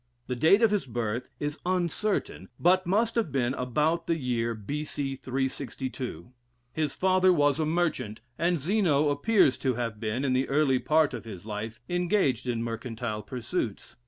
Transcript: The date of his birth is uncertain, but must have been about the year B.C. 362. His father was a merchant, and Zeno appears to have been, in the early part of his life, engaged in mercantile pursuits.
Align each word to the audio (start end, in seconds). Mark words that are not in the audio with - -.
The 0.25 0.35
date 0.35 0.63
of 0.63 0.71
his 0.71 0.87
birth 0.87 1.29
is 1.39 1.59
uncertain, 1.63 2.47
but 2.59 2.87
must 2.87 3.13
have 3.13 3.31
been 3.31 3.53
about 3.53 4.07
the 4.07 4.15
year 4.17 4.55
B.C. 4.55 5.15
362. 5.15 6.31
His 6.73 6.95
father 6.95 7.31
was 7.31 7.59
a 7.59 7.67
merchant, 7.67 8.19
and 8.35 8.59
Zeno 8.59 9.09
appears 9.09 9.59
to 9.59 9.75
have 9.75 9.99
been, 9.99 10.25
in 10.25 10.33
the 10.33 10.49
early 10.49 10.79
part 10.79 11.13
of 11.13 11.25
his 11.25 11.45
life, 11.45 11.79
engaged 11.87 12.47
in 12.47 12.63
mercantile 12.63 13.21
pursuits. 13.21 13.95